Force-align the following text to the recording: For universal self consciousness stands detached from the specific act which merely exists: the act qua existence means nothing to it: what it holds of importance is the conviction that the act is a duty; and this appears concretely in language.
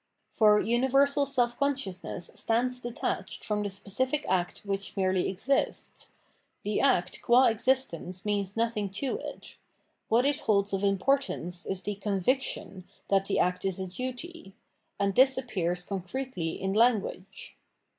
For 0.31 0.59
universal 0.59 1.27
self 1.27 1.59
consciousness 1.59 2.31
stands 2.33 2.79
detached 2.79 3.45
from 3.45 3.61
the 3.61 3.69
specific 3.69 4.25
act 4.27 4.63
which 4.65 4.97
merely 4.97 5.29
exists: 5.29 6.09
the 6.63 6.81
act 6.81 7.21
qua 7.21 7.43
existence 7.49 8.25
means 8.25 8.57
nothing 8.57 8.89
to 8.93 9.19
it: 9.19 9.57
what 10.09 10.25
it 10.25 10.39
holds 10.39 10.73
of 10.73 10.83
importance 10.83 11.67
is 11.67 11.83
the 11.83 11.93
conviction 11.93 12.85
that 13.09 13.25
the 13.25 13.37
act 13.37 13.63
is 13.63 13.77
a 13.77 13.85
duty; 13.85 14.55
and 14.99 15.13
this 15.13 15.37
appears 15.37 15.83
concretely 15.83 16.59
in 16.59 16.73
language. 16.73 17.55